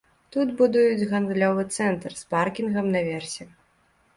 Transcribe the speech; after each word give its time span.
Тут 0.35 0.53
будуюць 0.61 1.07
гандлёвы 1.11 1.65
цэнтр 1.75 2.11
з 2.23 2.27
паркінгам 2.33 2.85
на 2.97 3.07
версе. 3.11 3.43